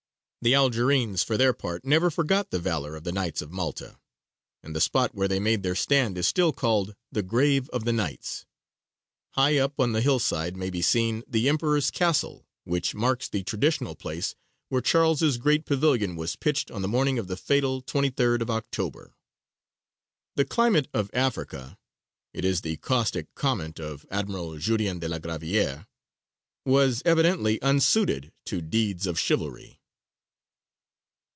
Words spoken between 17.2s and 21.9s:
the fatal 23rd of October. "The climate of Africa"